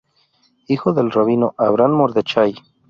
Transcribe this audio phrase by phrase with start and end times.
[0.67, 2.55] Hijo del Rabino Avraham Mordechai.